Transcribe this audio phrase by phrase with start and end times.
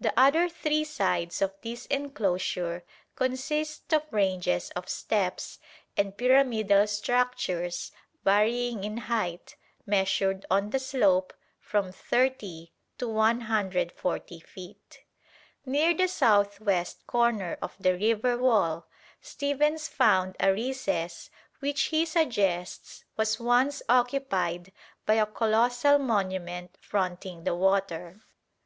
[0.00, 2.84] The other three sides of this enclosure
[3.14, 5.58] consist of ranges of steps
[5.94, 7.92] and pyramidal structures
[8.24, 15.02] varying in height, measured on the slope, from 30 to 140 feet.
[15.66, 18.86] Near the south west corner of the river wall
[19.20, 21.28] Stephens found a recess
[21.60, 24.72] which he suggests was once occupied
[25.04, 28.22] by a colossal monument fronting the water.